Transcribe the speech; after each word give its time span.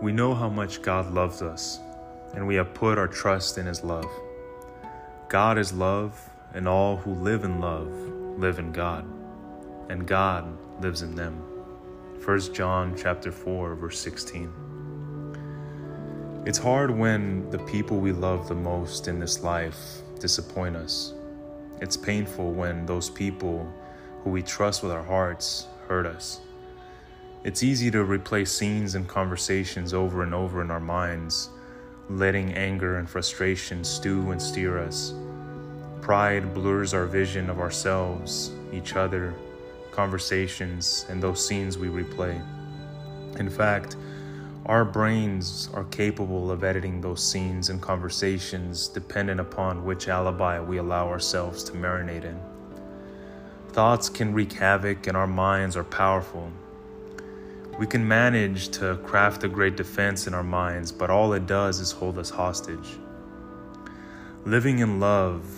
We 0.00 0.12
know 0.12 0.32
how 0.32 0.48
much 0.48 0.80
God 0.80 1.12
loves 1.12 1.42
us, 1.42 1.80
and 2.34 2.46
we 2.46 2.54
have 2.54 2.72
put 2.72 2.98
our 2.98 3.08
trust 3.08 3.58
in 3.58 3.66
His 3.66 3.82
love. 3.82 4.08
God 5.28 5.58
is 5.58 5.72
love, 5.72 6.30
and 6.54 6.68
all 6.68 6.96
who 6.96 7.14
live 7.14 7.42
in 7.42 7.60
love 7.60 7.88
live 8.38 8.60
in 8.60 8.70
God, 8.70 9.04
and 9.90 10.06
God 10.06 10.46
lives 10.80 11.02
in 11.02 11.16
them. 11.16 11.42
1 12.24 12.54
John 12.54 12.94
chapter 12.96 13.32
4 13.32 13.74
verse 13.74 13.98
16. 13.98 14.52
It's 16.46 16.58
hard 16.58 16.92
when 16.92 17.50
the 17.50 17.58
people 17.58 17.98
we 17.98 18.12
love 18.12 18.46
the 18.46 18.54
most 18.54 19.08
in 19.08 19.18
this 19.18 19.42
life 19.42 19.76
disappoint 20.20 20.76
us. 20.76 21.12
It's 21.80 21.96
painful 21.96 22.52
when 22.52 22.86
those 22.86 23.10
people 23.10 23.66
who 24.22 24.30
we 24.30 24.42
trust 24.42 24.84
with 24.84 24.92
our 24.92 25.02
hearts 25.02 25.66
hurt 25.88 26.06
us. 26.06 26.40
It's 27.44 27.62
easy 27.62 27.88
to 27.92 27.98
replay 27.98 28.46
scenes 28.46 28.96
and 28.96 29.06
conversations 29.06 29.94
over 29.94 30.24
and 30.24 30.34
over 30.34 30.60
in 30.60 30.72
our 30.72 30.80
minds, 30.80 31.50
letting 32.10 32.52
anger 32.54 32.98
and 32.98 33.08
frustration 33.08 33.84
stew 33.84 34.32
and 34.32 34.42
steer 34.42 34.76
us. 34.78 35.14
Pride 36.00 36.52
blurs 36.52 36.94
our 36.94 37.06
vision 37.06 37.48
of 37.48 37.60
ourselves, 37.60 38.50
each 38.72 38.96
other, 38.96 39.34
conversations, 39.92 41.06
and 41.08 41.22
those 41.22 41.46
scenes 41.46 41.78
we 41.78 41.86
replay. 41.86 42.42
In 43.38 43.48
fact, 43.48 43.96
our 44.66 44.84
brains 44.84 45.70
are 45.74 45.84
capable 45.84 46.50
of 46.50 46.64
editing 46.64 47.00
those 47.00 47.22
scenes 47.22 47.70
and 47.70 47.80
conversations 47.80 48.88
dependent 48.88 49.38
upon 49.38 49.84
which 49.84 50.08
alibi 50.08 50.58
we 50.58 50.78
allow 50.78 51.08
ourselves 51.08 51.62
to 51.64 51.72
marinate 51.72 52.24
in. 52.24 52.38
Thoughts 53.68 54.08
can 54.08 54.34
wreak 54.34 54.54
havoc, 54.54 55.06
and 55.06 55.16
our 55.16 55.26
minds 55.28 55.76
are 55.76 55.84
powerful. 55.84 56.50
We 57.78 57.86
can 57.86 58.06
manage 58.08 58.70
to 58.70 58.96
craft 59.04 59.44
a 59.44 59.48
great 59.48 59.76
defense 59.76 60.26
in 60.26 60.34
our 60.34 60.42
minds, 60.42 60.90
but 60.90 61.10
all 61.10 61.32
it 61.34 61.46
does 61.46 61.78
is 61.78 61.92
hold 61.92 62.18
us 62.18 62.28
hostage. 62.28 62.98
Living 64.44 64.80
in 64.80 64.98
love, 64.98 65.48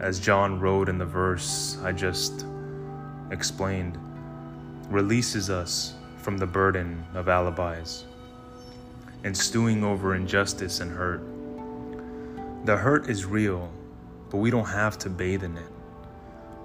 as 0.00 0.18
John 0.18 0.58
wrote 0.60 0.88
in 0.88 0.96
the 0.96 1.04
verse 1.04 1.76
I 1.84 1.92
just 1.92 2.46
explained, 3.30 3.98
releases 4.88 5.50
us 5.50 5.92
from 6.16 6.38
the 6.38 6.46
burden 6.46 7.04
of 7.12 7.28
alibis 7.28 8.06
and 9.24 9.36
stewing 9.36 9.84
over 9.84 10.14
injustice 10.14 10.80
and 10.80 10.90
hurt. 10.90 11.20
The 12.64 12.78
hurt 12.78 13.10
is 13.10 13.26
real, 13.26 13.70
but 14.30 14.38
we 14.38 14.50
don't 14.50 14.68
have 14.68 14.96
to 15.00 15.10
bathe 15.10 15.44
in 15.44 15.58
it. 15.58 15.70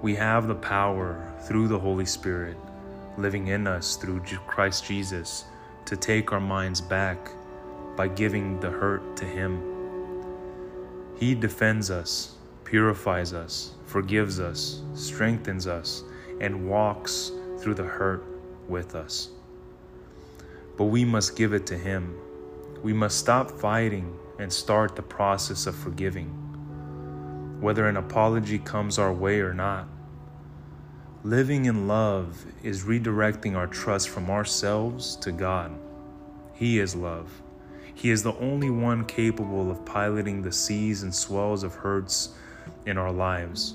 We 0.00 0.14
have 0.14 0.48
the 0.48 0.54
power 0.54 1.30
through 1.42 1.68
the 1.68 1.78
Holy 1.78 2.06
Spirit 2.06 2.56
living 3.18 3.48
in 3.48 3.66
us 3.66 3.96
through 3.96 4.20
Christ 4.46 4.84
Jesus 4.84 5.44
to 5.86 5.96
take 5.96 6.32
our 6.32 6.40
minds 6.40 6.80
back 6.80 7.30
by 7.96 8.08
giving 8.08 8.58
the 8.60 8.70
hurt 8.70 9.16
to 9.16 9.24
Him. 9.24 9.62
He 11.16 11.34
defends 11.34 11.90
us, 11.90 12.36
purifies 12.64 13.32
us, 13.32 13.74
forgives 13.86 14.40
us, 14.40 14.82
strengthens 14.94 15.66
us, 15.66 16.02
and 16.40 16.68
walks 16.68 17.30
through 17.58 17.74
the 17.74 17.84
hurt 17.84 18.24
with 18.68 18.94
us. 18.94 19.28
But 20.76 20.86
we 20.86 21.04
must 21.04 21.36
give 21.36 21.52
it 21.52 21.66
to 21.66 21.78
Him 21.78 22.18
we 22.84 22.92
must 22.92 23.18
stop 23.18 23.50
fighting 23.50 24.14
and 24.38 24.52
start 24.52 24.94
the 24.94 25.02
process 25.02 25.66
of 25.66 25.74
forgiving, 25.74 26.28
whether 27.58 27.88
an 27.88 27.96
apology 27.96 28.58
comes 28.58 28.98
our 28.98 29.10
way 29.10 29.40
or 29.40 29.54
not. 29.54 29.88
Living 31.26 31.64
in 31.64 31.88
love 31.88 32.44
is 32.62 32.82
redirecting 32.82 33.56
our 33.56 33.66
trust 33.66 34.10
from 34.10 34.28
ourselves 34.28 35.16
to 35.16 35.32
God. 35.32 35.72
He 36.52 36.78
is 36.78 36.94
love. 36.94 37.40
He 37.94 38.10
is 38.10 38.22
the 38.22 38.34
only 38.34 38.68
one 38.68 39.06
capable 39.06 39.70
of 39.70 39.86
piloting 39.86 40.42
the 40.42 40.52
seas 40.52 41.02
and 41.02 41.14
swells 41.14 41.62
of 41.62 41.76
hurts 41.76 42.34
in 42.84 42.98
our 42.98 43.10
lives. 43.10 43.72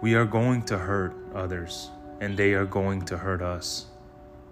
We 0.00 0.14
are 0.14 0.24
going 0.24 0.62
to 0.62 0.78
hurt 0.78 1.14
others, 1.34 1.90
and 2.22 2.34
they 2.34 2.54
are 2.54 2.64
going 2.64 3.02
to 3.02 3.18
hurt 3.18 3.42
us. 3.42 3.84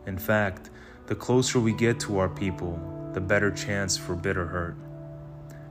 In 0.05 0.19
fact, 0.19 0.69
the 1.07 1.15
closer 1.15 1.59
we 1.59 1.73
get 1.73 1.99
to 2.01 2.19
our 2.19 2.29
people, 2.29 2.79
the 3.15 3.21
better 3.23 3.51
chance 3.51 3.97
for 3.97 4.15
bitter 4.15 4.45
hurt. 4.45 4.77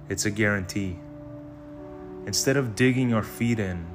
It's 0.09 0.25
a 0.25 0.31
guarantee. 0.31 0.97
Instead 2.25 2.57
of 2.57 2.73
digging 2.75 3.13
our 3.13 3.21
feet 3.21 3.59
in, 3.59 3.85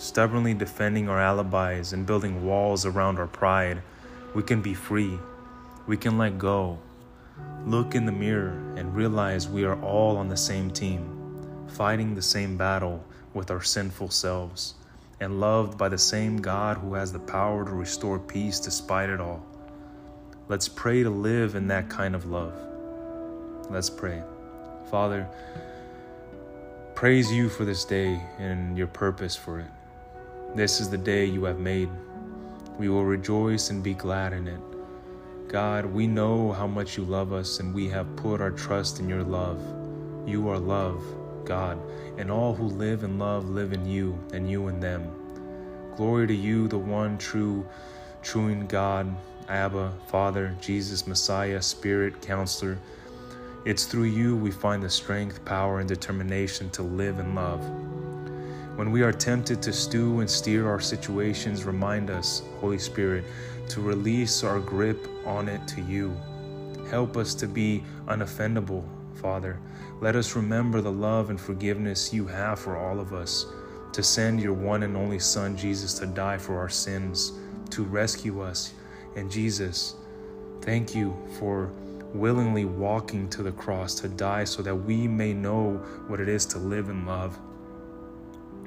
stubbornly 0.00 0.54
defending 0.54 1.10
our 1.10 1.20
alibis, 1.20 1.92
and 1.92 2.06
building 2.06 2.42
walls 2.46 2.86
around 2.86 3.18
our 3.18 3.26
pride, 3.26 3.82
we 4.34 4.42
can 4.42 4.62
be 4.62 4.72
free. 4.72 5.18
We 5.86 5.98
can 5.98 6.16
let 6.16 6.38
go. 6.38 6.78
Look 7.66 7.94
in 7.94 8.06
the 8.06 8.12
mirror 8.12 8.74
and 8.76 8.96
realize 8.96 9.46
we 9.46 9.64
are 9.64 9.78
all 9.82 10.16
on 10.16 10.28
the 10.28 10.36
same 10.38 10.70
team, 10.70 11.66
fighting 11.68 12.14
the 12.14 12.22
same 12.22 12.56
battle 12.56 13.04
with 13.34 13.50
our 13.50 13.62
sinful 13.62 14.08
selves, 14.08 14.74
and 15.20 15.38
loved 15.38 15.76
by 15.76 15.90
the 15.90 15.98
same 15.98 16.38
God 16.38 16.78
who 16.78 16.94
has 16.94 17.12
the 17.12 17.18
power 17.18 17.66
to 17.66 17.70
restore 17.70 18.18
peace 18.18 18.58
despite 18.58 19.10
it 19.10 19.20
all. 19.20 19.44
Let's 20.48 20.66
pray 20.66 21.02
to 21.02 21.10
live 21.10 21.54
in 21.54 21.68
that 21.68 21.90
kind 21.90 22.14
of 22.14 22.24
love. 22.24 22.54
Let's 23.68 23.90
pray. 23.90 24.22
Father, 24.90 25.28
praise 26.94 27.30
you 27.30 27.50
for 27.50 27.66
this 27.66 27.84
day 27.84 28.22
and 28.38 28.78
your 28.78 28.86
purpose 28.86 29.36
for 29.36 29.60
it. 29.60 29.70
This 30.54 30.80
is 30.80 30.90
the 30.90 30.98
day 30.98 31.24
you 31.24 31.44
have 31.44 31.60
made. 31.60 31.88
We 32.76 32.88
will 32.88 33.04
rejoice 33.04 33.70
and 33.70 33.84
be 33.84 33.94
glad 33.94 34.32
in 34.32 34.48
it. 34.48 34.60
God, 35.46 35.86
we 35.86 36.08
know 36.08 36.50
how 36.50 36.66
much 36.66 36.96
you 36.96 37.04
love 37.04 37.32
us, 37.32 37.60
and 37.60 37.72
we 37.72 37.88
have 37.88 38.16
put 38.16 38.40
our 38.40 38.50
trust 38.50 38.98
in 38.98 39.08
your 39.08 39.22
love. 39.22 39.62
You 40.26 40.48
are 40.48 40.58
love, 40.58 41.04
God, 41.44 41.78
and 42.18 42.32
all 42.32 42.52
who 42.52 42.64
live 42.66 43.04
in 43.04 43.16
love 43.16 43.48
live 43.48 43.72
in 43.72 43.86
you, 43.86 44.18
and 44.32 44.50
you 44.50 44.66
in 44.66 44.80
them. 44.80 45.08
Glory 45.96 46.26
to 46.26 46.34
you, 46.34 46.66
the 46.66 46.78
one 46.78 47.16
true, 47.16 47.64
true 48.22 48.52
God 48.64 49.14
Abba, 49.48 49.92
Father, 50.08 50.56
Jesus, 50.60 51.06
Messiah, 51.06 51.62
Spirit, 51.62 52.22
Counselor. 52.22 52.78
It's 53.64 53.84
through 53.84 54.04
you 54.04 54.36
we 54.36 54.50
find 54.50 54.82
the 54.82 54.90
strength, 54.90 55.44
power, 55.44 55.78
and 55.78 55.88
determination 55.88 56.70
to 56.70 56.82
live 56.82 57.18
and 57.20 57.34
love. 57.34 57.89
When 58.80 58.92
we 58.92 59.02
are 59.02 59.12
tempted 59.12 59.60
to 59.60 59.74
stew 59.74 60.20
and 60.20 60.30
steer 60.30 60.66
our 60.66 60.80
situations, 60.80 61.64
remind 61.64 62.08
us, 62.08 62.40
Holy 62.62 62.78
Spirit, 62.78 63.26
to 63.68 63.82
release 63.82 64.42
our 64.42 64.58
grip 64.58 65.06
on 65.26 65.50
it 65.50 65.68
to 65.68 65.82
you. 65.82 66.16
Help 66.88 67.18
us 67.18 67.34
to 67.34 67.46
be 67.46 67.84
unoffendable, 68.06 68.82
Father. 69.16 69.60
Let 70.00 70.16
us 70.16 70.34
remember 70.34 70.80
the 70.80 70.90
love 70.90 71.28
and 71.28 71.38
forgiveness 71.38 72.14
you 72.14 72.26
have 72.28 72.58
for 72.58 72.78
all 72.78 73.00
of 73.00 73.12
us, 73.12 73.44
to 73.92 74.02
send 74.02 74.40
your 74.40 74.54
one 74.54 74.82
and 74.82 74.96
only 74.96 75.18
Son, 75.18 75.58
Jesus, 75.58 75.92
to 75.98 76.06
die 76.06 76.38
for 76.38 76.58
our 76.58 76.70
sins, 76.70 77.34
to 77.68 77.82
rescue 77.82 78.40
us 78.40 78.72
and 79.14 79.30
Jesus, 79.30 79.94
thank 80.62 80.94
you 80.94 81.14
for 81.38 81.70
willingly 82.14 82.64
walking 82.64 83.28
to 83.28 83.42
the 83.42 83.52
cross 83.52 83.94
to 83.96 84.08
die 84.08 84.44
so 84.44 84.62
that 84.62 84.74
we 84.74 85.06
may 85.06 85.34
know 85.34 85.74
what 86.06 86.18
it 86.18 86.30
is 86.30 86.46
to 86.46 86.58
live 86.58 86.88
in 86.88 87.04
love, 87.04 87.38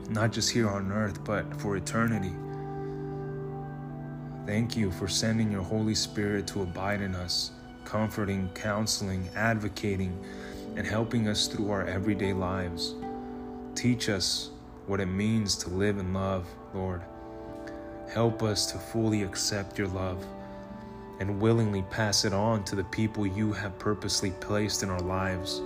not 0.10 0.32
just 0.32 0.52
here 0.52 0.70
on 0.70 0.92
earth, 0.92 1.24
but 1.24 1.60
for 1.60 1.78
eternity. 1.78 2.34
Thank 4.46 4.76
you 4.76 4.92
for 4.92 5.08
sending 5.08 5.52
your 5.52 5.62
Holy 5.62 5.96
Spirit 5.96 6.48
to 6.48 6.64
abide 6.64 7.02
in 7.02 7.16
us, 7.16 7.52
comforting, 7.86 8.50
counseling, 8.54 9.30
advocating, 9.36 10.20
and 10.76 10.86
helping 10.86 11.28
us 11.28 11.48
through 11.48 11.72
our 11.72 11.86
everyday 11.88 12.34
lives. 12.34 12.96
Teach 13.76 14.10
us 14.10 14.50
what 14.86 15.00
it 15.00 15.06
means 15.06 15.56
to 15.58 15.70
live 15.70 15.98
in 15.98 16.14
love, 16.14 16.46
Lord. 16.74 17.02
Help 18.12 18.44
us 18.44 18.72
to 18.72 18.78
fully 18.78 19.24
accept 19.24 19.78
your 19.78 19.88
love 19.88 20.24
and 21.20 21.40
willingly 21.40 21.84
pass 21.84 22.26
it 22.26 22.34
on 22.34 22.64
to 22.66 22.76
the 22.76 22.84
people 22.86 23.26
you 23.26 23.54
have 23.54 23.80
purposely 23.80 24.32
placed 24.42 24.84
in 24.84 24.90
our 24.90 25.00
lives. 25.00 25.62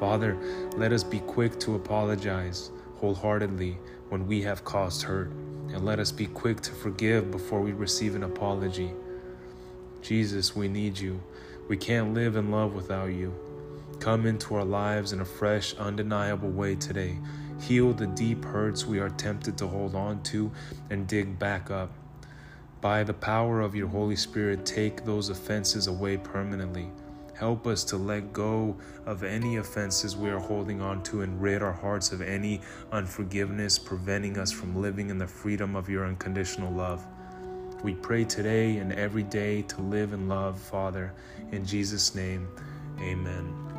Father, 0.00 0.36
let 0.76 0.92
us 0.92 1.04
be 1.04 1.20
quick 1.20 1.60
to 1.60 1.76
apologize 1.76 2.70
wholeheartedly 3.04 3.78
when 4.08 4.26
we 4.26 4.42
have 4.42 4.64
caused 4.64 5.02
hurt, 5.02 5.30
and 5.72 5.84
let 5.84 5.98
us 5.98 6.10
be 6.10 6.26
quick 6.26 6.60
to 6.62 6.72
forgive 6.72 7.30
before 7.30 7.60
we 7.60 7.72
receive 7.72 8.14
an 8.14 8.22
apology. 8.22 8.92
Jesus, 10.00 10.56
we 10.56 10.68
need 10.68 10.98
you. 10.98 11.22
We 11.68 11.76
can't 11.76 12.14
live 12.14 12.36
in 12.36 12.50
love 12.50 12.74
without 12.74 13.12
you. 13.12 13.34
Come 14.00 14.26
into 14.26 14.54
our 14.54 14.64
lives 14.64 15.12
in 15.12 15.20
a 15.20 15.24
fresh, 15.24 15.74
undeniable 15.74 16.50
way 16.50 16.76
today 16.76 17.18
Heal 17.60 17.92
the 17.92 18.06
deep 18.06 18.44
hurts 18.44 18.84
we 18.84 18.98
are 18.98 19.08
tempted 19.08 19.56
to 19.58 19.66
hold 19.66 19.94
on 19.94 20.22
to 20.24 20.50
and 20.90 21.06
dig 21.06 21.38
back 21.38 21.70
up. 21.70 21.90
By 22.80 23.04
the 23.04 23.14
power 23.14 23.60
of 23.60 23.74
your 23.74 23.88
Holy 23.88 24.16
Spirit, 24.16 24.66
take 24.66 25.04
those 25.04 25.30
offenses 25.30 25.86
away 25.86 26.18
permanently. 26.18 26.90
Help 27.34 27.66
us 27.66 27.82
to 27.84 27.96
let 27.96 28.32
go 28.32 28.76
of 29.06 29.24
any 29.24 29.56
offenses 29.56 30.16
we 30.16 30.30
are 30.30 30.38
holding 30.38 30.80
on 30.80 31.02
to 31.02 31.22
and 31.22 31.40
rid 31.42 31.62
our 31.62 31.72
hearts 31.72 32.12
of 32.12 32.20
any 32.20 32.60
unforgiveness, 32.92 33.78
preventing 33.78 34.38
us 34.38 34.52
from 34.52 34.80
living 34.80 35.10
in 35.10 35.18
the 35.18 35.26
freedom 35.26 35.74
of 35.74 35.88
your 35.88 36.06
unconditional 36.06 36.72
love. 36.72 37.04
We 37.82 37.94
pray 37.94 38.24
today 38.24 38.78
and 38.78 38.92
every 38.92 39.24
day 39.24 39.62
to 39.62 39.82
live 39.82 40.12
in 40.12 40.28
love, 40.28 40.58
Father. 40.58 41.12
In 41.52 41.66
Jesus' 41.66 42.14
name, 42.14 42.48
amen. 43.00 43.73